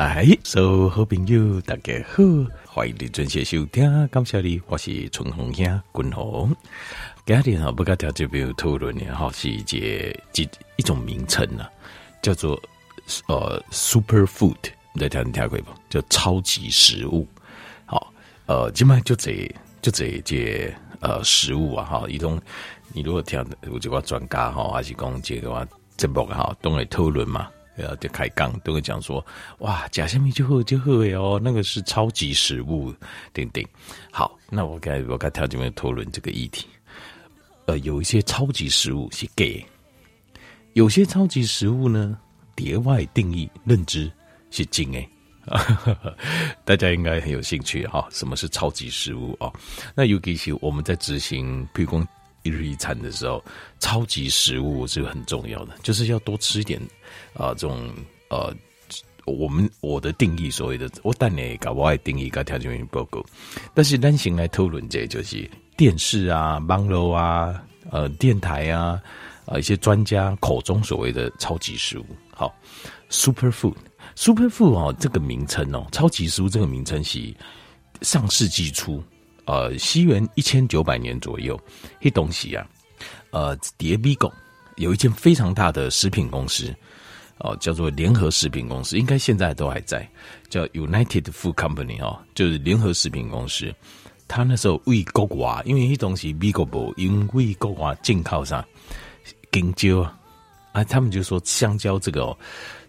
[0.00, 2.22] 来，所有好朋友大家好，
[2.64, 6.56] 欢迎你准时收听，感谢你，我是春红兄君红。
[7.26, 11.66] 今天哈不跟大家朋友讨论的哈是一节一一种名称呢，
[12.22, 12.58] 叫做
[13.26, 14.56] 呃 super food，
[14.94, 15.70] 你在听听过不？
[15.90, 17.28] 叫超级食物。
[17.84, 18.10] 好，
[18.46, 22.40] 呃，今麦就这就这一节呃食物啊哈，一种
[22.94, 27.50] 你如果听有这个专家哈，还是讲这个话节目哈，都会讨论嘛。
[27.80, 29.24] 呃，就开杠都会讲说，
[29.58, 32.94] 哇，假虾米就好就好哎哦，那个是超级食物，
[33.32, 33.64] 等等。
[34.10, 36.66] 好，那我该我该跳进面讨论这个议题。
[37.66, 39.64] 呃，有一些超级食物是 gay，
[40.72, 42.18] 有些超级食物呢，
[42.56, 44.10] 叠外定义认知
[44.50, 45.08] 是精哎。
[46.64, 49.52] 大家应该很有兴趣哈，什么是超级食物哦？
[49.94, 52.06] 那尤其是我们在执行，譬如说
[52.42, 53.42] 一日一餐的时候，
[53.78, 56.80] 超级食物是很重要的，就是要多吃一点。
[57.34, 57.92] 啊、呃，这种
[58.28, 58.54] 呃，
[59.26, 63.24] 我们我的定义所谓的，我当然搞我爱定义搞条件原因报告，
[63.74, 69.00] 但是单行来讨论这就是电视啊、网络啊、呃电台啊，
[69.46, 72.06] 啊、一些专家口中所谓的超级食物。
[72.32, 72.54] 好
[73.10, 77.34] ，super food，super food 哦，这个名称哦，超级食物这个名称是
[78.02, 79.02] 上世纪初，
[79.44, 81.60] 呃，西元一千九百年左右，
[82.00, 82.66] 一东西啊，
[83.30, 84.32] 呃，叠比狗
[84.76, 86.74] 有一间非常大的食品公司。
[87.42, 90.06] 哦，叫做联合食品公司，应该现在都还在，
[90.50, 93.74] 叫 United Food Company 哦，就是联合食品公司。
[94.28, 98.62] 他那时候为国外，因为那东西 Vigo 不，因为国外进口上
[99.54, 100.18] 香蕉啊，
[100.72, 102.36] 啊，他们就说香蕉这个哦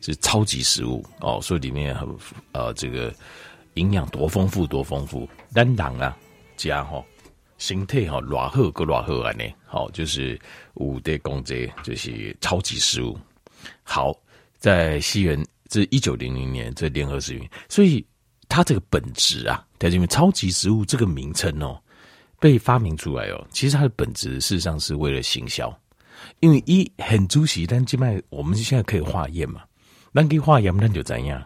[0.01, 2.05] 是超级食物哦，所以里面很
[2.51, 3.13] 呃这个
[3.75, 6.17] 营养多丰富多丰富，单档啊
[6.69, 7.03] 家哈
[7.57, 10.39] 形态哈偌好个偌好安尼，好就是
[10.75, 13.17] 五的公这就是超级食物，
[13.83, 14.15] 好。
[14.61, 18.05] 在西元这一九零零年，这联合食品，所以
[18.47, 21.81] 它这个本质啊，在这边超级食物这个名称哦，
[22.39, 25.75] 被发明出来哦，其实它的本质事实上是为了行销，
[26.41, 29.63] 因为一很主席，但静脉我们现在可以化验嘛，
[30.11, 31.43] 那可以化验，那就怎样？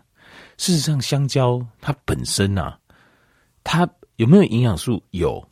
[0.57, 2.77] 事实上，香蕉它本身啊，
[3.63, 5.01] 它有没有营养素？
[5.11, 5.45] 有，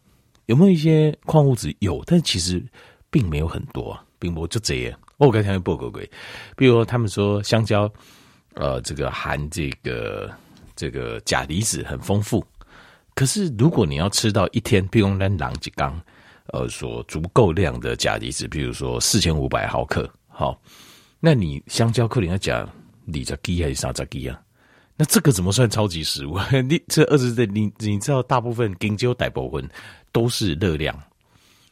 [0.45, 1.75] 有没有一些矿物质？
[1.79, 2.63] 有，但其实
[3.09, 4.99] 并没有很多，并不就这样。
[5.17, 6.01] 我刚才报告过，
[6.55, 7.91] 比如他们说香蕉，
[8.55, 10.31] 呃，这个含这个
[10.75, 12.45] 这个钾离子很丰富。
[13.15, 16.01] 可是如果你要吃到一天，比如咱狼几缸，
[16.47, 20.59] 呃，所足够量的钾离子，比如说四千五百毫克，好，
[21.19, 24.41] 那你香蕉可能要讲二十几还是三十几啊？
[25.03, 26.39] 那这个怎么算超级食物？
[26.69, 29.69] 你这二十的你你知道，大部分香蕉大部分
[30.13, 30.97] 都是热量。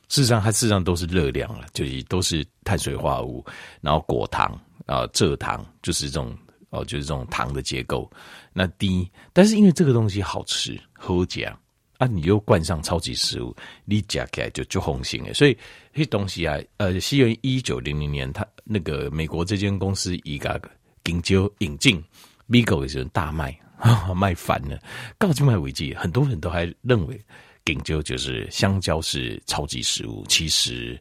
[0.09, 3.45] 事实上，它事实上都是热量了，就是都是碳水化合物，
[3.79, 4.51] 然后果糖
[4.85, 6.37] 啊、蔗糖，就是这种
[6.71, 8.11] 哦，就是这种糖的结构。
[8.51, 11.57] 那低，但是因为这个东西好吃，好讲
[11.99, 13.55] 啊，你又冠上超级食物，
[13.85, 15.31] 你夹起来就就红心诶。
[15.31, 15.57] 所以
[15.93, 20.61] 这东西啊，呃，西元一九零零年，他那个美国这间公司一个
[21.05, 22.03] 香蕉引进，
[22.51, 23.57] 美国也是大卖，
[24.13, 24.77] 卖翻了。
[25.17, 27.19] 到今卖为止，很多人都还认为。
[27.63, 30.99] 香蕉就是香蕉是超级食物，其实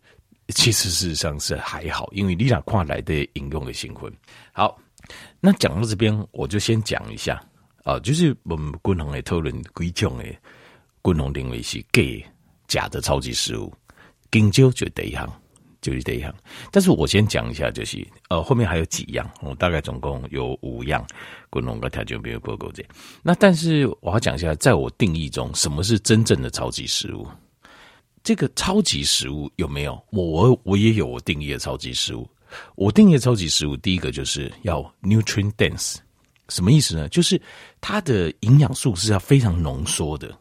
[0.48, 4.12] 其实事实上是还好，因为你俩跨来的引用的新闻。
[4.52, 4.78] 好，
[5.40, 7.42] 那讲到这边，我就先讲一下
[7.82, 10.24] 啊、就是我们共同的讨论几种的
[11.02, 11.84] 共同认为是
[12.68, 13.74] 假的超级食物，
[14.30, 15.42] 香蕉就第一项。
[15.80, 16.34] 就是这样，
[16.70, 21.06] 但是我先讲一下，就是呃，后面还有几样，我大概总共有五样，
[21.48, 22.84] 共同个条件没有报告这。
[23.22, 27.26] 那但是我要讲一下，在我定义中，什么是真正的超级食物？
[28.22, 29.98] 这个超级食物有没有？
[30.10, 32.28] 我我我也有我定义的超级食物。
[32.74, 35.96] 我定义的超级食物，第一个就是要 nutrient dense，
[36.48, 37.08] 什么意思呢？
[37.08, 37.40] 就是
[37.80, 40.36] 它的营养素是要非常浓缩的，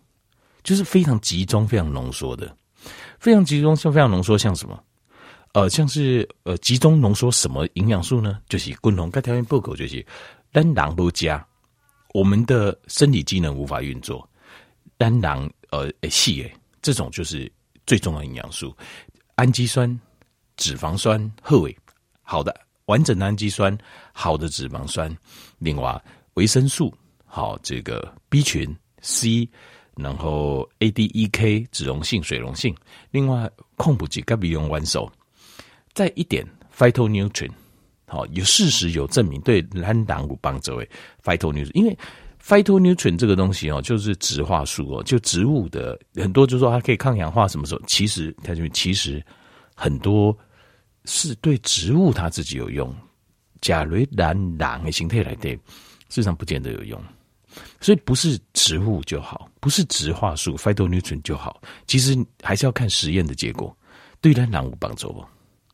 [0.64, 2.54] 就是非常集中、非常浓缩的，
[3.20, 4.84] 非常集中、像非常浓缩，像什么？
[5.54, 8.40] 呃，像是呃，集中浓缩什么营养素呢？
[8.48, 10.06] 就是共同该条件不够，就是
[10.52, 11.44] 单囊不加，
[12.14, 14.28] 我们的生理机能无法运作，
[14.96, 17.52] 单囊呃诶细诶，这种就是
[17.88, 18.76] 最重要营养素，
[19.36, 20.00] 氨基酸、
[20.56, 21.76] 脂肪酸、荷维，
[22.22, 22.56] 好的
[22.86, 23.76] 完整的氨基酸，
[24.14, 25.16] 好的脂肪酸，
[25.58, 26.00] 另外
[26.36, 26.94] 维生素，
[27.26, 28.72] 好这个 B 群、
[29.02, 29.50] C，
[29.96, 32.76] 然后 A、D、E、K 脂溶性、水溶性，
[33.10, 35.12] 另外矿物质该不用完手。
[36.00, 37.52] 再一点，phytonutrient，
[38.08, 40.78] 好，有事实有证明对蓝党有帮助。
[40.78, 40.90] 诶
[41.22, 41.98] phytonutrient，因为
[42.42, 47.82] phytonutrient 这个东西哦，就是植化素哦，就植物的很多，就说它可以抗氧化，什么时候？
[47.86, 49.22] 其实它就其实
[49.76, 50.34] 很多
[51.04, 52.96] 是对植物它自己有用。
[53.60, 55.62] 甲雷蓝党的形态来对，事
[56.12, 57.04] 实上不见得有用。
[57.82, 63.76] 所以不是植物就好，不是植化素 phytonutrient 就好，其实还是要看实验的结果。
[64.22, 65.28] 对人哪有帮助哦？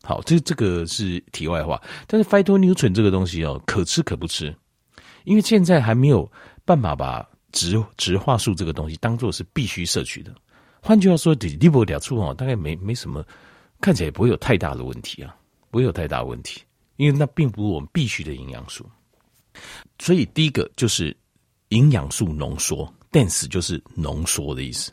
[0.06, 1.82] 好，这这个是题外话。
[2.06, 4.54] 但是 phytonutrient 这个东西哦，可吃可不吃，
[5.24, 6.30] 因为现在还没有
[6.64, 10.32] 办法把植植化素这个东西当做是必须摄取的。
[10.80, 13.22] 换句话说，你你不了处哦，大概没没什么，
[13.80, 15.34] 看起来也不会有太大的问题啊，
[15.70, 16.62] 不会有太大问题，
[16.96, 18.88] 因为那并不是我们必须的营养素。
[19.98, 21.14] 所以第一个就是。
[21.70, 24.92] 营养素浓缩，dense 就是浓缩的意思。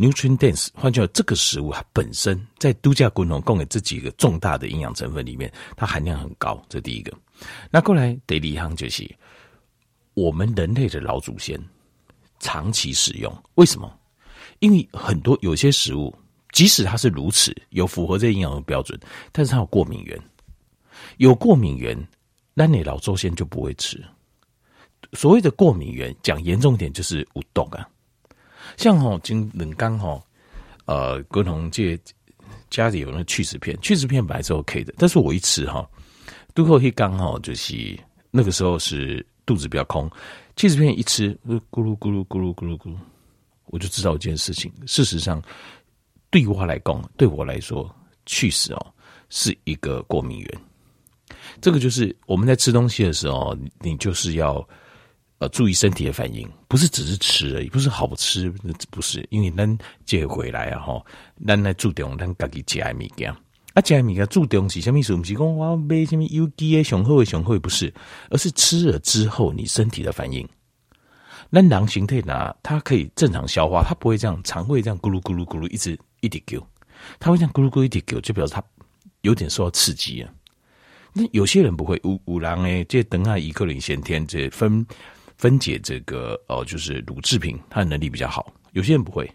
[0.00, 6.60] Nutrient dense，换句话说，这个食物它本身在度假滚筒供给这几个重大的营养成分里面，它含量很高。
[6.70, 7.12] 这第一个。
[7.70, 9.08] 那过来第二项就是
[10.14, 11.62] 我们人类的老祖先
[12.38, 13.94] 长期使用，为什么？
[14.60, 16.14] 因为很多有些食物，
[16.52, 18.98] 即使它是如此有符合这营养的标准，
[19.32, 20.18] 但是它有过敏源，
[21.18, 21.96] 有过敏源，
[22.54, 24.02] 那你老祖先就不会吃。
[25.12, 27.86] 所谓的过敏源，讲严重点就是有毒啊。
[28.80, 30.22] 像吼，今冷刚吼，
[30.86, 32.00] 呃，郭同这
[32.70, 35.86] 家里有那去湿片，去湿片本来是 OK 的，但是我一吃哈，
[36.54, 37.94] 都后一刚好就是
[38.30, 40.10] 那个时候是肚子比较空，
[40.56, 42.96] 去湿片一吃，咕噜咕噜咕噜咕噜咕噜，
[43.66, 44.72] 我就知道一件事情。
[44.86, 45.42] 事实上，
[46.30, 47.94] 对我来讲，对我来说，
[48.24, 48.94] 去湿哦
[49.28, 50.60] 是一个过敏源。
[51.60, 54.66] 这个就是我们在吃东西的时候，你就是要。
[55.40, 58.50] 呃，注意身体的反应，不是只是吃而已，不是好吃，
[58.90, 61.04] 不是，因为咱接回来啊，吼，
[61.46, 63.34] 咱来注重咱自己吃的物件，
[63.72, 65.16] 啊，吃的物件注重是什么意思？
[65.16, 67.90] 不是讲我买什么有机的上好的上好的，不是，
[68.28, 70.46] 而是吃了之后你身体的反应。
[71.50, 76.60] 咱人形态呢，它可以正常消化，它不会这样肠胃这样咕噜咕噜咕噜一直一直叫，
[77.18, 78.62] 它会这样咕噜咕噜一直叫，就表示它
[79.22, 80.30] 有点受到刺激啊。
[81.14, 84.86] 那有些人不会，有有人诶，这等下一个人先天这分。
[85.40, 88.52] 分解这个哦，就是乳制品，它的能力比较好。
[88.72, 89.26] 有些人不会，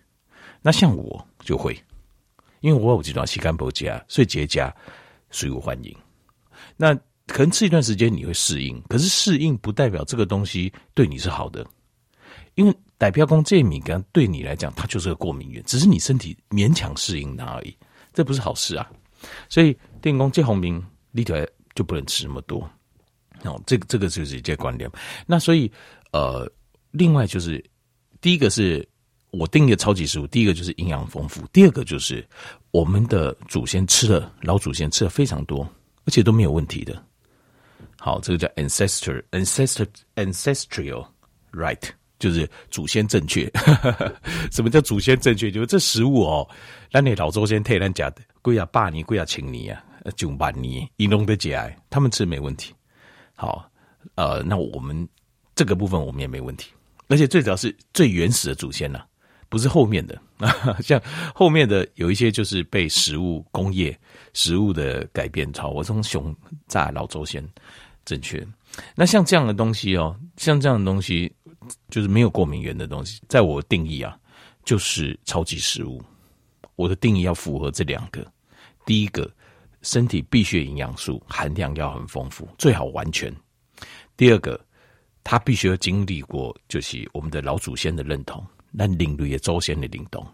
[0.62, 1.76] 那像我就会，
[2.60, 4.72] 因为我有这种膝盖不佳，所以结痂
[5.32, 5.98] 所以我欢迎。
[6.78, 6.94] 那
[7.26, 11.66] 可能吃一段时间你会适应，可是适应不代表这个东西对你是好的，
[12.54, 17.76] 因为代表讲这敏感对你来讲，它就是个过敏源，只是你身体勉强适应它而已，
[18.14, 18.88] 这不是好事啊。
[19.50, 20.80] 所以电工这红明
[21.14, 22.70] 立起来就不能吃那么多。
[23.46, 24.90] 哦，这个这个就是一些观点。
[25.26, 25.72] 那所以，
[26.12, 26.52] 呃，
[26.92, 27.64] 另外就是，
[28.22, 28.88] 第一个是
[29.32, 32.26] 我定义的超级食物，第一个就是营养丰富，第二个就是
[32.72, 35.68] 我们的祖先吃了，老祖先吃了非常多，
[36.06, 37.04] 而且都没有问题的。
[38.00, 41.06] 好，这个叫 ancestor ancestor ancestral
[41.52, 41.82] right，
[42.20, 43.52] 就是祖先正确。
[44.52, 45.50] 什么叫祖先正确？
[45.50, 46.48] 就是这食物哦，
[46.92, 49.84] 那你老祖先替咱家的，贵啊八年，贵啊千年啊，
[50.16, 52.74] 九万年，一弄的节哀，他们吃没问题。
[53.36, 53.70] 好，
[54.16, 55.08] 呃，那我们
[55.54, 56.72] 这个部分我们也没问题，
[57.08, 59.08] 而且最主要是最原始的祖先呐、啊，
[59.50, 60.20] 不是后面的，
[60.82, 61.02] 像
[61.34, 63.98] 后面的有一些就是被食物工业
[64.34, 66.36] 食物的改变，超我从熊
[66.68, 67.46] 在老周先
[68.06, 68.46] 正确。
[68.96, 71.32] 那像这样的东西哦，像这样的东西
[71.90, 74.18] 就是没有过敏源的东西，在我定义啊，
[74.64, 76.02] 就是超级食物。
[76.76, 78.26] 我的定义要符合这两个，
[78.86, 79.30] 第一个。
[79.86, 83.32] 身体必需营养素含量要很丰富，最好完全。
[84.18, 84.60] 第二个，
[85.24, 90.26] 它必须要经历过，就是我们的老祖先的认同，那领略也祖先的领动，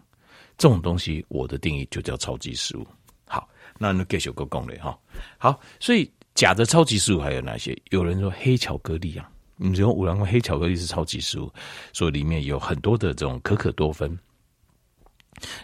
[0.56, 2.86] 这种东西，我的定义就叫超级食物。
[3.26, 3.46] 好，
[3.78, 4.98] 那那继续个攻略哈。
[5.36, 7.76] 好，所以假的超级食物还有哪些？
[7.90, 11.52] 有人说黑巧克力啊，你说五郎黑巧克力是超级食物，
[11.92, 14.18] 所以里面有很多的这种可可多酚，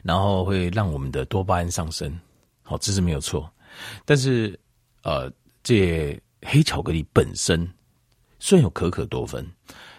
[0.03, 2.21] 然后会让我们的多巴胺上升。
[2.63, 3.51] 好，这是没有错。
[4.05, 4.59] 但是，
[5.03, 5.33] 呃，
[5.63, 7.69] 这黑巧克力本身
[8.39, 9.45] 虽然有可可多酚，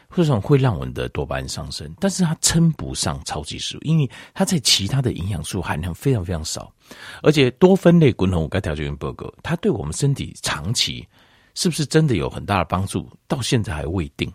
[0.07, 6.73] 或者会让我们的多巴胺上升，但是它称不上超级食物，因为它在其他的营养素含量非常非常少，
[7.21, 11.07] 而且多酚类滚筒该调节员报告，它对我们身体长期
[11.55, 14.31] 是不是真的有很大的帮助，到现在还未定，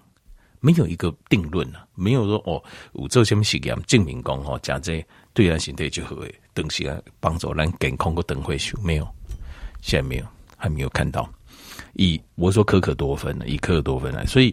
[0.61, 6.15] 没有一个定论呢、啊，没有说哦，我做什么实验证明讲哦，加这对人身体就好，
[6.55, 9.09] 东西啊帮助咱健康个等会数没有。
[9.85, 10.27] 现在没有，
[10.57, 11.31] 还没有看到。
[11.93, 14.53] 以我说可可多酚呢，以可可多酚来，所以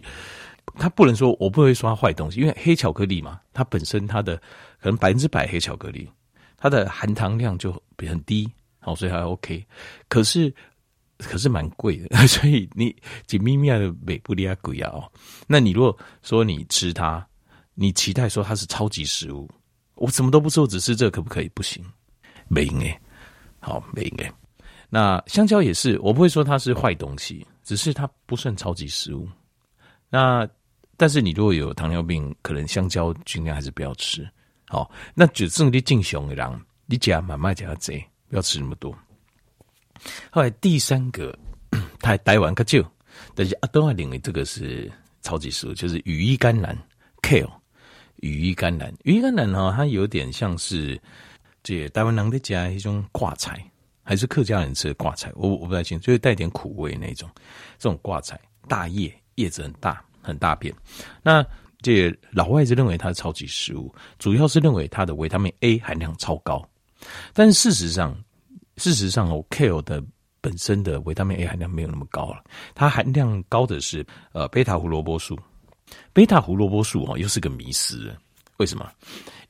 [0.74, 4.36] 他不能说，我不会说它坏东西，因为黑巧克力嘛，它本身它的
[4.78, 6.06] 可能百分之百黑巧克力，
[6.58, 8.46] 它的含糖量就很低，
[8.78, 9.64] 好，所以还 OK。
[10.06, 10.54] 可是
[11.16, 12.94] 可是蛮贵的， 所以你
[13.26, 15.10] 紧咪咪的美布利亚贵啊哦。
[15.46, 17.26] 那你如果说你吃它，
[17.74, 19.48] 你期待说它是超级食物，
[19.94, 21.48] 我什么都不做，只吃这可不可以？
[21.54, 21.82] 不行，
[22.48, 23.00] 没应该，
[23.60, 24.30] 好，没应该。
[24.94, 29.26] 那香蕉也是，我不会说它是坏东西，只是它不算超级食物。
[30.10, 30.46] 那
[30.98, 34.28] 但是你如果有糖尿病，可能香蕉尽量还是不要吃。
[34.68, 37.94] 好，那就剩你正常的人，你加慢慢加这，
[38.28, 38.94] 不要吃那么多。
[40.30, 41.34] 后来第三个，
[41.98, 42.84] 他还待完个就，
[43.34, 46.76] 但是阿东还认为这个是超级食物，就是羽衣甘蓝
[47.22, 47.50] kale。
[48.16, 51.00] 羽衣甘蓝，羽衣甘蓝哈，它有点像是
[51.62, 53.58] 这台湾人的家一种挂菜，
[54.12, 55.32] 还是客家人吃的挂菜？
[55.34, 57.26] 我我不太清楚，就是带点苦味那种。
[57.78, 58.38] 这种挂菜，
[58.68, 60.70] 大叶，叶子很大，很大片。
[61.22, 61.42] 那
[61.80, 66.62] 这老外是认为它是超级食物，主要是认为它的维他命 A 含量超高。
[67.32, 68.14] 但事实上，
[68.76, 70.04] 事实上哦，kale 的
[70.42, 75.38] 本身的维他命 A 含量没有那么高了，它含量高的是呃贝塔胡萝卜素。
[76.12, 78.14] 贝塔胡萝卜素哦，又是个迷思。
[78.58, 78.92] 为什么？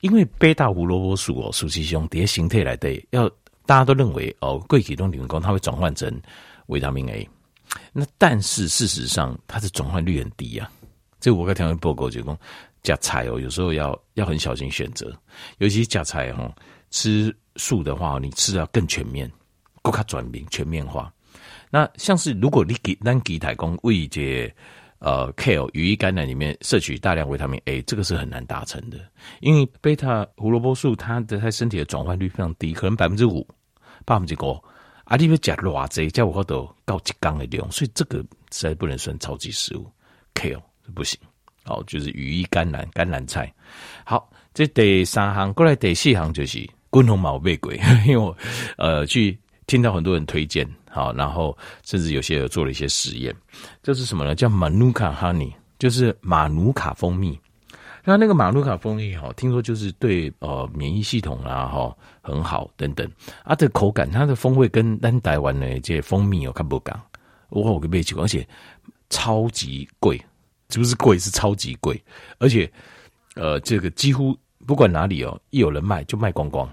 [0.03, 3.29] 因为贝塔胡萝卜素哦，实际上叠形态来的，要
[3.67, 6.21] 大家都认为哦，贵体动理工它会转换成
[6.67, 7.29] 维他命 A。
[7.93, 10.71] 那但是事实上，它的转换率很低啊。
[11.21, 12.39] 这我刚听完报告就讲，
[12.83, 15.17] 加菜哦，有时候要要很小心选择，
[15.59, 16.53] 尤其是加菜哦，
[16.91, 19.31] 吃素的话，你吃的要更全面，
[19.83, 21.13] 更加转变全面化。
[21.71, 24.55] 那像是如果你给单给台工为这。
[25.05, 28.99] 呃，kale 羽衣甘蓝里面摄取大量维他命 A，这个是很难达成的，
[29.41, 33.45] 因为贝塔胡萝卜素它的它身体的转换率非常低，可能百分之五、
[34.05, 34.63] 百分之五，
[35.03, 38.19] 啊，你要加偌济，加我都高几缸的量，所以这个
[38.53, 39.91] 实在不能算超级食物
[40.35, 40.63] ，kale
[40.95, 41.19] 不行。
[41.65, 43.53] 好，就是羽衣甘蓝甘蓝菜。
[44.05, 48.37] 好，这第三行过来第四行就是滚红毛贝鬼， 因为我
[48.79, 49.37] 呃去。
[49.69, 53.35] 听到很多人推荐，好，然后甚至有些人做了一些实验，
[53.83, 54.35] 这是什么呢？
[54.35, 57.39] 叫马努卡蜂蜜就是马努卡蜂蜜。
[58.05, 63.11] 那那个马努卡蜂蜜，哈，听说就是对呃免疫系统啊，哈很好等等。
[63.43, 67.01] 啊，这口感，它的风味跟咱台湾的这些蜂蜜有看不讲，
[67.49, 68.47] 我我给背起，而且
[69.09, 70.21] 超级贵，
[70.69, 71.19] 是不是贵？
[71.19, 71.99] 是超级贵，
[72.39, 72.71] 而且
[73.37, 76.69] 呃，这个几乎不管哪里哦，一有人卖就卖光光，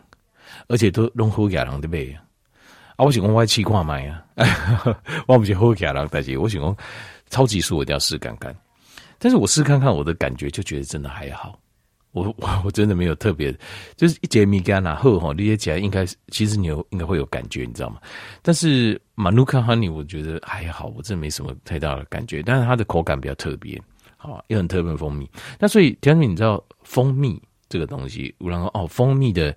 [0.68, 2.20] 而且都弄好野人的卖。
[3.00, 4.26] 啊，我想讲我试看卖啊，
[5.26, 6.76] 我不是好客人，但是我想讲
[7.30, 8.54] 超级素我一定要试看看。
[9.18, 11.58] 但是我试看看，我的感觉就觉得真的还好。
[12.12, 13.58] 我我我真的没有特别，
[13.96, 18.02] 就是一节米干啊，后哈，捏起来应该其实你有应该会有感觉，你知道吗？
[18.42, 22.44] 但是马努卡哈尼我觉得还好，我真的没什么太大的感觉。
[22.44, 23.82] 但是它的口感比较特别，
[24.18, 25.30] 好，又很特别蜂蜜。
[25.58, 29.56] 那所以田明，你知道蜂蜜这个东西，然后哦，蜂蜜的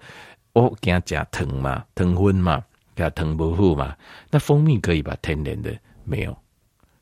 [0.52, 2.62] 我给它加糖嘛，糖分嘛。
[2.94, 3.96] 给它糖不好嘛？
[4.30, 5.72] 那蜂蜜可以把天然的
[6.04, 6.37] 没有，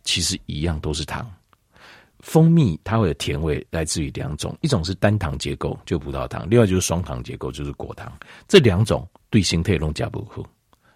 [0.02, 1.30] 其实一样都是糖。
[2.20, 8.12] 蜂蜜它会有甜味，来自于两种，一种是单糖结构，就葡萄糖；另外就是双糖结构，就是果糖。
[8.46, 10.44] 这两种对身体都加不好，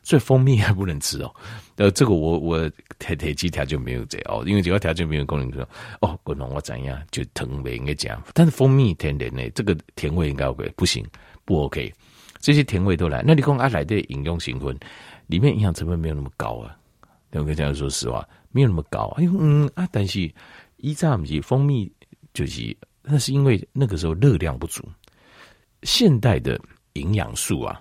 [0.03, 1.35] 所以蜂蜜还不能吃哦。
[1.77, 5.67] 呃，这个我我铁铁机条就没有这哦，因为这个条件没有功能说
[6.03, 11.03] 哦，果农我怎样就糖味应该讲，但是蜂蜜天然的这个甜味应该 OK，不行
[11.47, 11.91] 不 OK。
[12.45, 14.79] 这些甜味都来，那你讲阿来的饮用成分
[15.29, 16.77] 里面营养成分没有那么高啊？
[17.33, 19.07] 我跟大家说实话，没有那么高。
[19.17, 20.31] 哎呦，嗯啊，但是
[20.77, 21.91] 一扎米蜂蜜
[22.35, 24.87] 就是，那是因为那个时候热量不足。
[25.85, 26.61] 现代的
[26.93, 27.81] 营养素啊，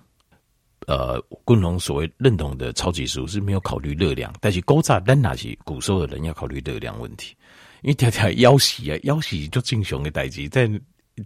[0.87, 7.35] 呃，共同所谓认同的超级食物是没有考虑热量，但是古早咱那是古时候的人要考虑热量问题，
[7.81, 10.71] 因为条条腰细啊， 腰细就正雄的代志，在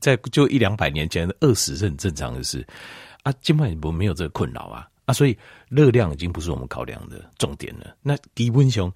[0.01, 2.65] 在就一两百年前饿死是很正常的事。
[3.27, 7.93] 啊，基本上不没有这个困扰啊啊，所以热量已经不是我们考量的重点了。
[8.01, 8.89] 那低温熊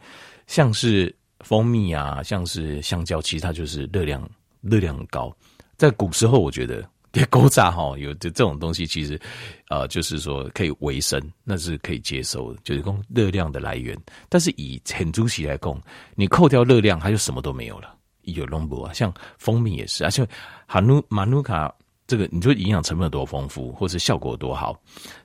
[0.48, 4.26] 像是蜂蜜啊，像是香蕉，其实它就是热量
[4.62, 5.36] 热量高。
[5.76, 9.20] 在古时候，我觉得给狗炸哈有这这种东西，其实
[9.68, 14.00] 呃就是说可以维生，那是可以接受的，就是供热量的来源。
[14.30, 15.78] 但是以很猪席来供，
[16.16, 17.98] 你扣掉热量，它就什么都没有了。
[18.22, 20.26] 有龙博啊，像蜂蜜也是，而且
[20.68, 21.74] 哈努马努卡。
[22.12, 24.78] 这个你说营养成分有多丰富，或者效果有多好？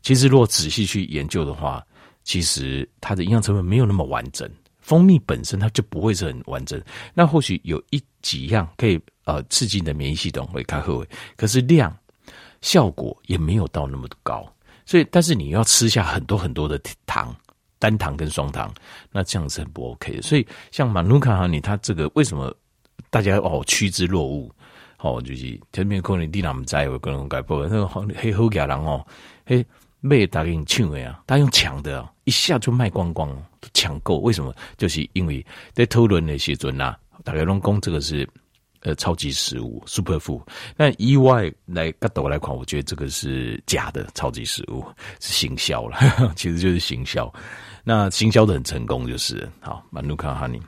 [0.03, 1.85] 其实如果仔细去研究的话，
[2.23, 4.49] 其实它的营养成分没有那么完整。
[4.79, 6.81] 蜂蜜本身它就不会是很完整。
[7.13, 11.05] 那或许有一几样可以呃刺激你的免疫系统会开会，
[11.37, 11.93] 可是量
[12.61, 14.49] 效果也没有到那么高。
[14.85, 17.35] 所以，但是你要吃下很多很多的糖，
[17.81, 18.73] 单糖跟双糖，
[19.11, 20.23] 那这样是很不 OK 的。
[20.23, 22.55] 所以，像马努卡哈尼，它这个为什么
[23.11, 24.49] 大家哦趋之若鹜？
[25.07, 29.07] 哦，就是前面可能你哪么在有各种改播，那个好黑好假人哦，
[29.45, 29.65] 嘿
[30.01, 33.31] 卖打给你抢的呀，他用抢的啊，一下就卖光光，
[33.73, 34.19] 抢购。
[34.19, 34.55] 为什么？
[34.77, 38.29] 就是因为在讨论那些阵呐，大家拢讲这个是
[38.81, 40.43] 呃超级食物 super food。
[40.77, 44.85] 那意外来角度来看，我觉得这个是假的超级食物，
[45.19, 45.99] 是行销了，
[46.37, 47.33] 其实就是行销。
[47.83, 49.83] 那行销的很成功，就是好。
[49.91, 50.61] 马努卡哈尼。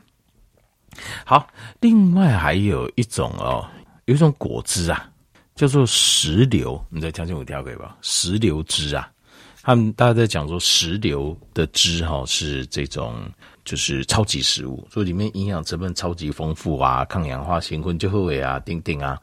[1.25, 1.47] 好，
[1.81, 3.65] 另外还有一种哦，
[4.09, 5.07] 有一种果汁啊，
[5.55, 6.83] 叫做石榴。
[6.89, 9.13] 你在条件我调给吧，石榴汁啊，
[9.61, 13.31] 他们大家在讲说石榴的汁哈、是这种
[13.67, 19.21] 就是超级食物，所以里面营养成分超级丰富啊，抗氧化、兴奋、就会啊，丁丁啊。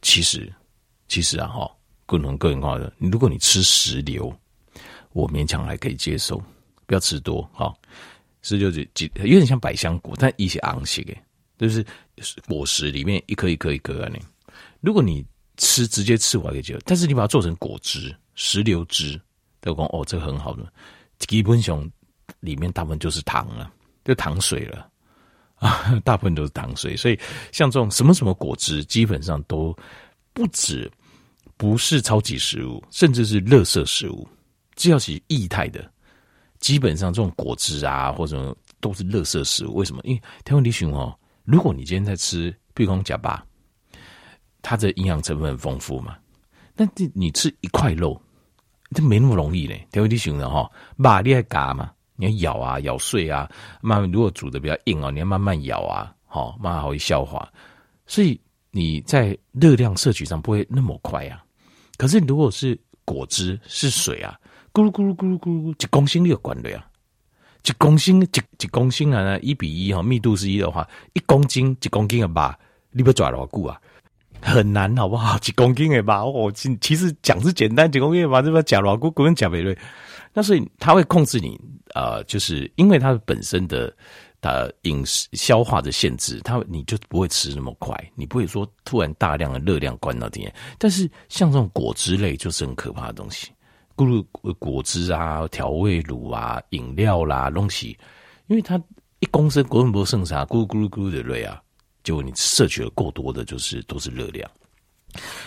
[0.00, 0.48] 其实，
[1.08, 1.68] 其实啊哈，
[2.06, 4.32] 各种个人化的，如果你吃石榴，
[5.12, 6.40] 我勉强还可以接受，
[6.86, 7.74] 不要吃多哈。
[8.42, 11.16] 石榴就几有点像百香果，但一些昂些的，
[11.58, 11.84] 就是
[12.46, 14.10] 果实里面一颗一颗一颗啊。
[14.12, 14.20] 你
[14.80, 15.24] 如果你
[15.56, 19.20] 吃直接吃完可以接受，但是你把它做成果汁，石榴汁，
[19.60, 20.72] 都讲哦，这个很好的。
[21.18, 21.90] 基本上
[22.40, 23.72] 里面大部分就是糖了，
[24.04, 24.88] 就糖水了
[25.56, 26.96] 啊， 大部分都是糖水。
[26.96, 27.18] 所以
[27.50, 29.76] 像这种什么什么果汁，基本上都
[30.32, 30.90] 不止
[31.56, 34.28] 不是超级食物，甚至是垃圾食物，
[34.76, 35.92] 只要是液态的。
[36.60, 39.74] 基本上这种果汁啊，或者都是垃圾食物。
[39.74, 40.00] 为什么？
[40.04, 41.16] 因为台湾李寻哦，
[41.50, 43.42] 如果你今天在吃，比如讲假巴，
[44.60, 46.14] 它的营养成分很丰富嘛。
[46.76, 48.20] 但你你吃一块肉，
[48.94, 49.88] 这没那么容易嘞。
[49.90, 50.70] 台湾李寻的哈，
[51.02, 51.90] 巴你还嘎嘛？
[52.16, 53.50] 你要咬啊，咬碎啊。
[53.80, 57.50] 慢慢如果煮的比较硬哦，你要慢慢咬啊，好慢慢好去消化。
[58.06, 58.38] 所以
[58.70, 61.42] 你在热量摄取上不会那么快啊。
[61.96, 64.38] 可是如果是果汁是水啊。
[64.70, 66.86] 咕噜咕噜咕噜咕噜，一公斤你有管的呀？
[67.68, 72.58] 一公斤一一公斤啊，一比一哈，密度是一的话，一公斤一公斤的吧，
[72.90, 73.78] 你不抓牢固啊？
[74.40, 75.36] 很难好不好？
[75.46, 79.76] 一公斤的吧，我 其实讲是简单，一公斤的吧，这边假牢固，根本假不对。
[80.32, 81.60] 那所以它会控制你，
[81.94, 83.94] 呃，就是因为它本身的
[84.40, 90.54] 呃饮食消化的限制，它你就不会吃那么快，你不会说突然大量的热量灌到体内。
[90.78, 93.50] 但是像这种果汁类就是很可怕的东西。
[93.98, 97.98] 咕噜果汁啊，调味乳啊，饮料啦，东西，
[98.46, 98.80] 因为它
[99.18, 101.60] 一公升果粉剩啥，咕噜咕噜咕噜的热啊，
[102.04, 104.48] 结果你摄取了过多的，就是都是热量。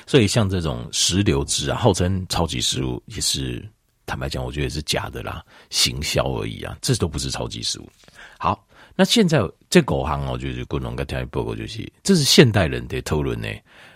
[0.05, 3.65] 所以像这种石榴汁啊，号称超级食物，也是
[4.05, 7.89] 坦白讲，我觉得是假的啦，行销而已啊，这都不是超级食物。
[8.37, 13.47] 好，那现在这狗行哦，就是共同跟大家报告，就是这是现代人的讨论呢。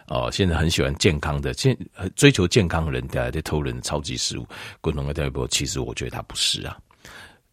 [0.08, 1.76] 哦，现在很喜欢健康的，健
[2.16, 4.48] 追求健康的人，大家在讨论超级食物。
[4.80, 6.78] 共同的代表，其实我觉得它不是啊。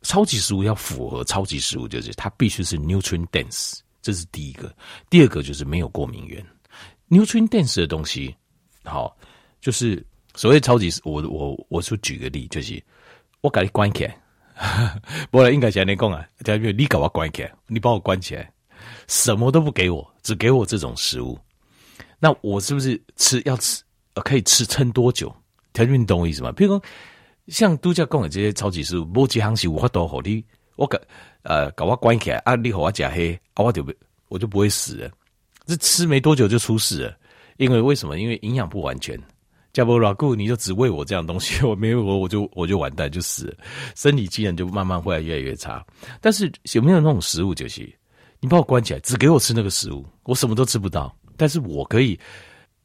[0.03, 4.75] 超级食物要符合超级食物，就是它必须是 nutrient dense，这是第一个。
[5.09, 6.45] 第二个就是没有过敏源。
[7.09, 8.35] nutrient dense 的东西，
[8.85, 9.17] 好，
[9.61, 11.15] 就是所谓超级食物。
[11.15, 12.83] 我我我说举个例，就是
[13.41, 14.19] 我把你关起来，
[15.31, 18.53] 不然应该像你讲啊，假如你把我关起来，你把我关起来，
[19.09, 21.39] 什么都不给我，只给我这种食物。
[22.25, 23.83] 那我是不是吃要吃
[24.15, 25.35] 呃可以吃撑多久？
[25.73, 26.53] 条件你懂我意思吗？
[26.53, 26.83] 譬如说
[27.49, 30.45] 像度假公园这些超级食物，某几行是无法多好你，
[30.77, 30.97] 我给
[31.43, 33.93] 呃搞我关起来啊，你和我假黑啊，我就不
[34.29, 35.11] 我就不会死了。
[35.67, 37.17] 这吃没多久就出事了，
[37.57, 38.21] 因为为什么？
[38.21, 39.21] 因为营养不完全。
[39.73, 43.55] 加波拉固你就只喂我这样东西， 我没有我我就我就完蛋就死了，
[43.97, 45.85] 身体机能就慢慢会越来越差。
[46.21, 47.93] 但是有没有那种食物就是
[48.39, 51.13] 你把我关起来，只给我吃那个食物，我什么都吃不到。
[51.37, 52.19] 但是我可以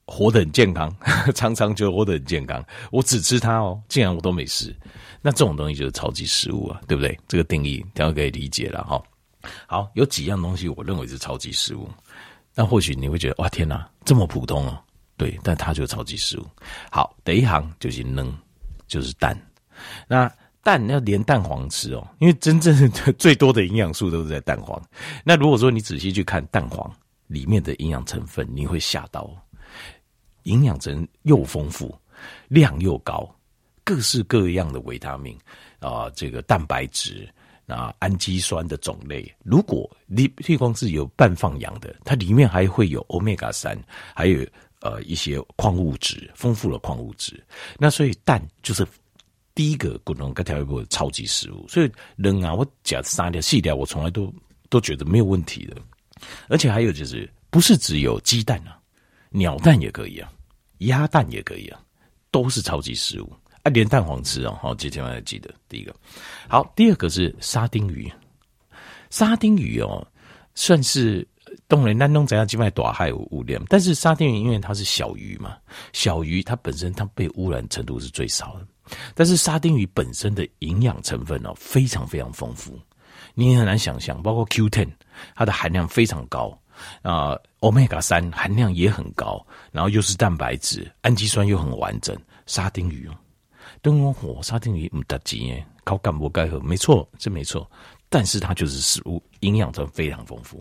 [0.06, 0.96] 活得很健康，
[1.36, 2.64] 长长久活得很健康。
[2.92, 4.74] 我只吃它哦，竟然我都没事。
[5.22, 7.20] 那这种东西就是超级食物啊，对不对？
[7.28, 9.04] 这个定义大家可以理解了哈。
[9.66, 11.90] 好，有几样东西我认为是超级食物。
[12.56, 14.82] 那或许你会觉得哇，天哪，这么普通哦。
[15.18, 16.46] 对，但它就是超级食物。
[16.90, 18.34] 好，第一行就是能，
[18.88, 19.38] 就是蛋。
[20.08, 20.32] 那
[20.64, 24.82] 蛋要连蛋黄吃哦，因为真正最多的营养素都是在蛋黄。
[25.26, 26.90] 那如果说你仔细去看蛋黄。
[27.28, 29.30] 里面的营养成分你会吓到，
[30.44, 31.94] 营养成又丰富，
[32.48, 33.30] 量又高，
[33.84, 35.38] 各式各样的维他命
[35.80, 37.28] 啊、这个蛋白质
[37.68, 39.30] 啊，氨基酸的种类。
[39.44, 43.78] 如果你譬如是有半放养的，它里面还会有欧米伽三，
[44.16, 44.46] 还有
[44.80, 47.44] 呃一些矿物质，丰富的矿物质。
[47.78, 48.88] 那所以蛋就是
[49.54, 51.68] 第一个功能跟调味部的超级食物。
[51.68, 54.34] 所以人啊，我讲三条细条，我从来都
[54.70, 55.76] 都觉得没有问题的。
[56.48, 58.80] 而且还有就是，不是只有鸡蛋啊，
[59.30, 60.32] 鸟蛋也可以啊，
[60.80, 61.80] 鸭蛋也可以啊，
[62.32, 63.32] 都是超级食物
[63.64, 64.58] 啊，连蛋黄吃哦。
[64.62, 65.54] 好，这千万要记得。
[65.68, 65.96] 第一个，
[66.48, 68.12] 好，第二个是沙丁鱼。
[69.10, 70.06] 沙丁鱼哦，
[70.54, 71.26] 算是
[71.68, 75.58] 东人南东怎样几卖大海无量，但是沙丁鱼因为它是小鱼嘛，
[75.94, 78.68] 小鱼它本身它被污染程度是最少的，
[79.16, 82.78] 但是沙丁鱼本身的营养成分哦，非常非常丰富。
[83.40, 84.90] 你也很难想象，包括 Q ten，
[85.36, 86.58] 它的含量非常高
[87.04, 92.18] 啊，Omega 三含量也很高，然后又是蛋白质，氨基酸又很完整。
[92.48, 93.08] 沙丁鱼，
[93.84, 97.70] 灯光火，沙丁鱼唔得劲耶，高干不盖喝，没错，这没错，
[98.10, 100.60] 但是它就是食物营养成分非常丰富。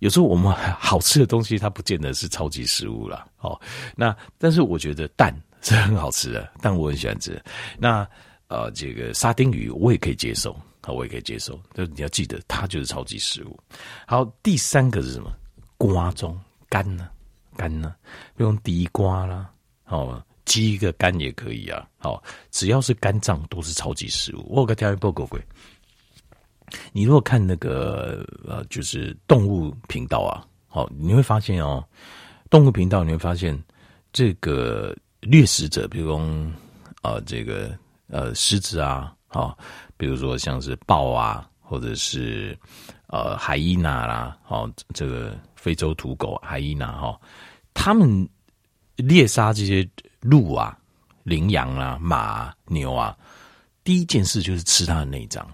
[0.00, 3.26] 有时候我们好吃的东西，它不见得是超级食物啦。
[3.38, 3.58] 哦，
[3.96, 7.42] 那但是我觉得蛋是很好吃的，蛋我很喜欢吃。
[7.78, 8.06] 那
[8.48, 10.54] 呃，这个沙丁鱼我也可以接受，
[10.86, 11.60] 好，我也可以接受。
[11.72, 13.58] 但是你要记得，它就是超级食物。
[14.06, 15.32] 好，第三个是什么？
[15.76, 17.08] 瓜中肝呢？
[17.56, 17.96] 肝呢？
[18.36, 19.50] 用地瓜啦，
[19.86, 21.84] 哦，鸡一个肝也可以啊。
[21.98, 22.22] 好，
[22.52, 24.46] 只要是肝脏都是超级食物。
[24.48, 25.40] 我有个条件报告过。
[26.92, 31.84] 你如果看那个呃，就是动物频道啊，好，你会发现哦，
[32.48, 33.60] 动物频道你会发现
[34.12, 36.18] 这个掠食者，比如说
[37.02, 37.76] 啊、呃，这个
[38.08, 39.56] 呃狮子啊，好，
[39.96, 42.58] 比如说像是豹啊，或者是
[43.06, 47.20] 呃海伊娜啦，哦，这个非洲土狗海伊娜哈，
[47.74, 48.28] 他们
[48.96, 49.88] 猎杀这些
[50.20, 50.76] 鹿啊、
[51.24, 53.16] 羚羊啊、马啊、牛啊，
[53.84, 55.46] 第一件事就是吃它的内脏。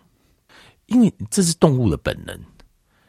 [0.86, 2.38] 因为这是动物的本能，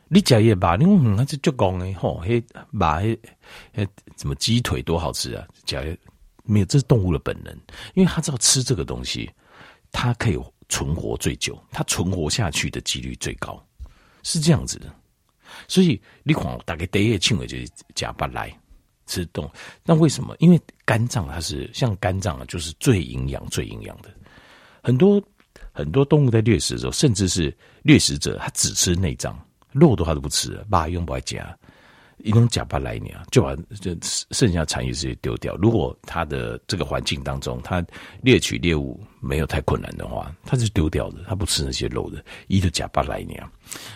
[0.08, 2.42] 你讲也罢，你讲那就就讲哎吼，嘿
[2.72, 3.20] 马嘿
[3.74, 5.46] 嘿，怎么鸡腿多好吃啊？
[5.66, 5.84] 讲
[6.46, 7.54] 没有，这是动物的本能，
[7.94, 9.30] 因为他知道吃这个东西，
[9.92, 10.40] 它可以
[10.74, 13.64] 存活最久，它存活下去的几率最高，
[14.24, 14.92] 是这样子的。
[15.68, 18.52] 所以你看，大概第一个称谓就是假巴来
[19.06, 19.48] 吃动，
[19.86, 20.36] 那为什么？
[20.40, 24.10] 因为肝脏它是像肝脏啊，就是最营养、最营养的，
[24.82, 25.22] 很多。
[25.76, 29.36] 很多动物在掠食的时候，甚至是掠食者，他只吃内脏，
[29.72, 31.58] 肉的话都不吃，把用不爱夹，
[32.24, 33.96] 一种假巴来年就把这
[34.32, 35.56] 剩下残余这些丢掉。
[35.58, 37.86] 如果他的这个环境当中，他
[38.22, 43.44] 猎取猎物没有太困难的话，他是丢掉的，他不吃那些肉的，一个假巴来年。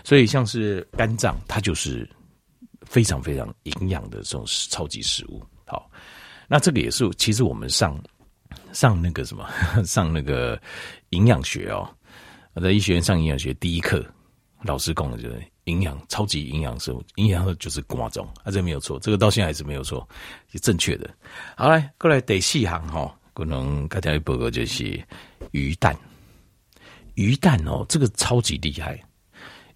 [0.04, 2.08] 所以像是肝脏，它就是
[2.82, 5.42] 非常非常营养的这种超级食物。
[5.66, 5.90] 好，
[6.48, 8.00] 那这个也是，其实我们上。
[8.74, 9.50] 上那个什么，
[9.86, 10.60] 上那个
[11.10, 11.90] 营养学哦，
[12.54, 14.06] 我在医学院上营养学第一课，
[14.64, 20.08] 老师讲的就是营养超级营养生物，营养就是瓜种，啊，这没有错，这个到现在还是没有错，
[20.52, 21.10] 是正确的。
[21.56, 25.00] 好来，过来第四行哈，可能刚才报告就是
[25.52, 25.96] 鱼蛋，
[27.16, 29.00] 鱼蛋哦，这个超级厉害，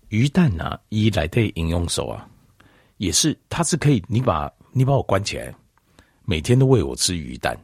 [0.10, 2.28] 鱼蛋啊，一来对饮用手啊，
[2.98, 5.54] 也是，它是可以，你把你把我关起来，
[6.26, 7.58] 每天都喂我吃鱼蛋。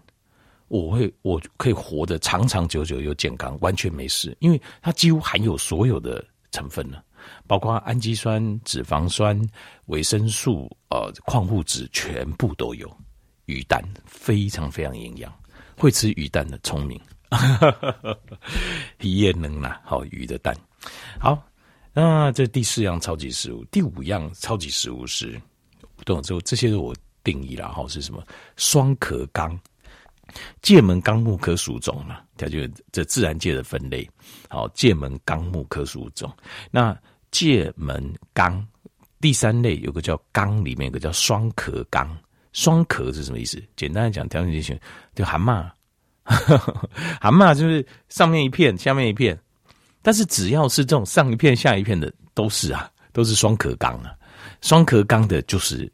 [0.69, 7.01] 我会，我可以活得长长久久又健康，完全没事，因为它几乎含有所有的成分了，
[7.47, 9.39] 包括氨基酸、脂肪酸、
[9.85, 12.89] 维生素、呃矿物质，全部都有。
[13.45, 15.33] 鱼蛋非常非常营养，
[15.77, 16.99] 会吃鱼蛋的聪明，
[18.99, 20.53] 也能拿好鱼的蛋。
[21.17, 21.41] 好，
[21.93, 25.41] 那这第四样超级食物，第五样超级食物是，
[25.95, 28.21] 不懂之后这些是我定义了哈，是什么？
[28.57, 29.57] 双壳纲。
[30.61, 32.59] 界门纲目科属种嘛，它就
[32.91, 34.05] 这自然界的分类。
[34.49, 36.29] 好，界门纲目科属种。
[36.69, 36.93] 那
[37.31, 38.65] 界门纲
[39.19, 42.17] 第三类有个叫纲，里面有个叫双壳纲。
[42.53, 43.61] 双壳是什么意思？
[43.75, 44.79] 简单来讲，条件就行，
[45.13, 45.69] 就蛤蟆。
[46.25, 49.37] 蛤蟆就是上面一片，下面一片。
[50.01, 54.13] 但是只要是这种上一片下一片的，都是啊，都是双壳纲啊。
[54.61, 55.91] 双壳纲的就是。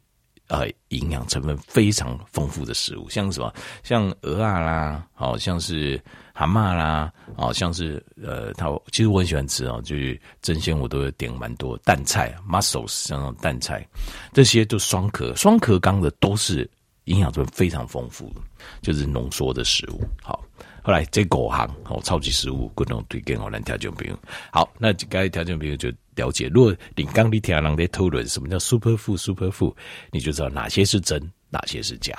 [0.48, 3.52] 呃，营养成分非常丰富的食物，像什么，
[3.82, 5.98] 像鹅啊啦，好像是
[6.34, 13.86] 蛤蟆啦，好像是呃，它其实我很喜欢吃哦，就是蒸鲜我都有点蛮多蛋菜，mussels 像那种蛋菜，
[14.34, 16.70] 这些都双壳双壳纲的都是
[17.04, 18.40] 营养成分非常丰富的，
[18.82, 20.02] 就是浓缩的食物。
[20.22, 20.44] 好，
[20.84, 24.16] 后来这五行哦，超级食物，各种推荐我来调整朋友。
[24.52, 25.90] 好，那该调整朋友就。
[26.16, 29.74] 了解，如果你刚你听人在讨论什么叫 super food super food，
[30.12, 31.20] 你就知道哪些是真，
[31.50, 32.14] 哪些是假。